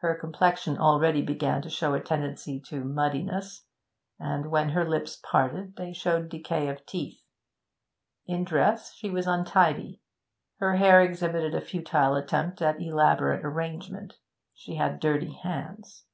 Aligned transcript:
Her 0.00 0.14
complexion 0.14 0.76
already 0.76 1.22
began 1.22 1.62
to 1.62 1.70
show 1.70 1.94
a 1.94 2.00
tendency 2.02 2.60
to 2.68 2.84
muddiness, 2.84 3.64
and 4.18 4.50
when 4.50 4.68
her 4.68 4.86
lips 4.86 5.18
parted, 5.24 5.76
they 5.76 5.94
showed 5.94 6.28
decay 6.28 6.68
of 6.68 6.84
teeth. 6.84 7.22
In 8.26 8.44
dress 8.44 8.92
she 8.92 9.08
was 9.08 9.26
untidy; 9.26 10.02
her 10.58 10.76
hair 10.76 11.00
exhibited 11.00 11.54
a 11.54 11.62
futile 11.62 12.14
attempt 12.14 12.60
at 12.60 12.78
elaborate 12.78 13.42
arrangement; 13.42 14.18
she 14.52 14.74
had 14.74 15.00
dirty 15.00 15.32
hands. 15.32 16.04